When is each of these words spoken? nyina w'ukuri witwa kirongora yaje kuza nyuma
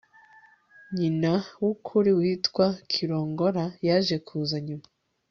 nyina 0.97 1.33
w'ukuri 1.61 2.11
witwa 2.19 2.65
kirongora 2.91 3.63
yaje 3.87 4.15
kuza 4.27 4.57
nyuma 4.67 4.87